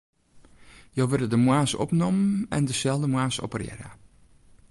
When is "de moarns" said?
1.27-1.73